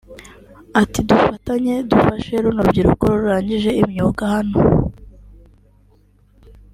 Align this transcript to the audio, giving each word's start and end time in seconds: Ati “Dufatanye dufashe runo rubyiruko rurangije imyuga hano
Ati 0.81 0.99
“Dufatanye 1.09 1.73
dufashe 1.91 2.31
runo 2.43 2.59
rubyiruko 2.65 3.03
rurangije 3.19 3.71
imyuga 3.81 4.23
hano 4.33 4.57